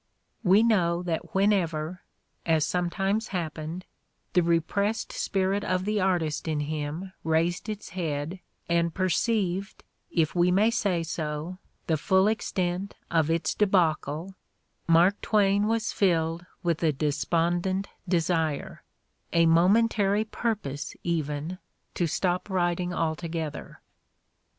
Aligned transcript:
We 0.43 0.63
know 0.63 1.03
that 1.03 1.35
whenever, 1.35 2.01
as 2.43 2.65
sometimes 2.65 3.27
hap 3.27 3.53
pened, 3.53 3.83
the 4.33 4.41
repressed 4.41 5.11
spirit 5.11 5.63
of 5.63 5.85
the 5.85 5.99
artist 6.01 6.47
in 6.47 6.61
him 6.61 7.13
raised 7.23 7.69
its 7.69 7.89
head 7.89 8.39
and 8.67 8.95
perceived, 8.95 9.83
if 10.09 10.33
we 10.33 10.49
may 10.49 10.71
say 10.71 11.03
so, 11.03 11.59
the 11.85 11.97
full 11.97 12.27
extent 12.27 12.95
of 13.11 13.29
its 13.29 13.53
debacle, 13.53 14.33
Mark 14.87 15.21
Twain 15.21 15.67
was 15.67 15.91
filled 15.93 16.47
with 16.63 16.81
a 16.81 16.91
despondent 16.91 17.87
desire, 18.07 18.81
a 19.31 19.45
momentary 19.45 20.25
purpose 20.25 20.95
even, 21.03 21.59
to 21.93 22.07
stop 22.07 22.49
writing 22.49 22.91
alto 22.91 23.27
gether. 23.27 23.81